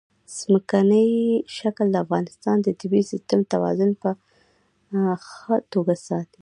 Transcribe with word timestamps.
ځمکنی 0.37 1.09
شکل 1.57 1.87
د 1.91 1.95
افغانستان 2.05 2.57
د 2.61 2.67
طبعي 2.79 3.03
سیسټم 3.11 3.39
توازن 3.53 3.91
په 4.01 4.09
ښه 5.25 5.55
توګه 5.73 5.95
ساتي. 6.07 6.39